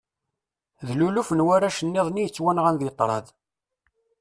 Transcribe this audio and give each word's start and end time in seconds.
D 0.87 0.89
luluf 0.99 1.29
n 1.33 1.43
warrac-nniḍen 1.45 2.19
i 2.19 2.23
yettwanɣan 2.23 2.75
deg 2.79 2.91
tṛad. 2.97 3.25